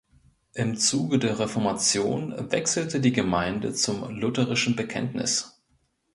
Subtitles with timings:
[0.55, 5.61] Im Zuge der Reformation wechselte die Gemeinde zum lutherischen Bekenntnis.